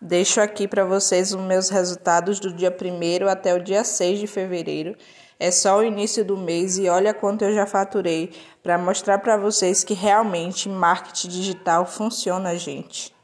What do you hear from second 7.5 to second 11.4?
já faturei para mostrar para vocês que realmente marketing